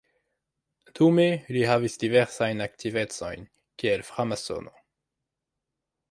Dume 0.99 1.25
li 1.55 1.59
havis 1.71 1.97
diversajn 2.03 2.63
aktivecojn 2.67 3.45
kiel 3.83 4.05
framasono. 4.09 4.73